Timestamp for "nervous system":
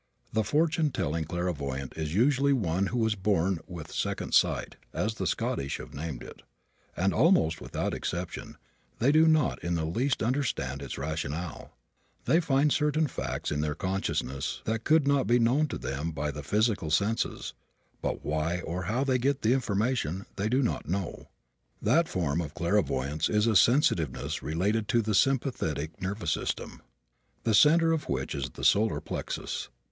26.01-26.81